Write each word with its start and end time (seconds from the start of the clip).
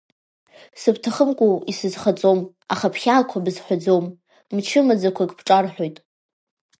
Сыбҭахымкәуоу, 0.81 1.57
исызхаҵом, 1.71 2.39
аха 2.73 2.93
бхьаақәа 2.93 3.43
бызҳәаӡом, 3.45 4.05
мчы 4.55 4.79
маӡақәак 4.85 5.31
бҿарҳәоит… 5.37 5.97